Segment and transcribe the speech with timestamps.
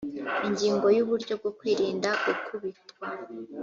[0.47, 3.05] ingingo ya uburyo bwo kwirinda gukubitwa